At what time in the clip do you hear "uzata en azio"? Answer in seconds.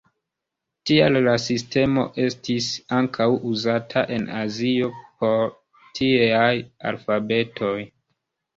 3.51-4.91